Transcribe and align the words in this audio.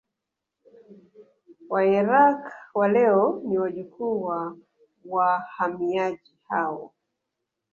Wairaqw 1.71 2.43
wa 2.77 2.85
leo 2.93 3.25
ni 3.45 3.55
wajukuu 3.61 4.17
wa 4.25 4.57
wahamiaji 5.11 6.33
hao 6.49 6.93